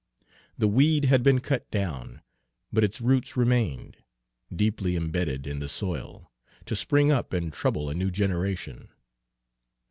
The 0.57 0.67
weed 0.67 1.05
had 1.05 1.21
been 1.21 1.41
cut 1.41 1.69
down, 1.69 2.23
but 2.73 2.83
its 2.83 3.01
roots 3.01 3.37
remained, 3.37 3.97
deeply 4.51 4.95
imbedded 4.95 5.45
in 5.45 5.59
the 5.59 5.69
soil, 5.69 6.31
to 6.65 6.75
spring 6.75 7.11
up 7.11 7.33
and 7.33 7.53
trouble 7.53 7.87
a 7.87 7.93
new 7.93 8.09
generation. 8.09 8.89